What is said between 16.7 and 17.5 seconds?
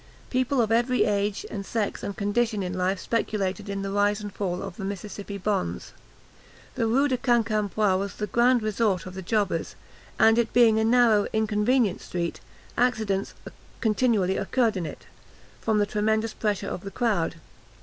the crowd.